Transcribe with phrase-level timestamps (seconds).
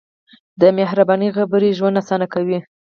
[0.61, 2.59] د مهربانۍ خبرې ژوند اسانه کوي.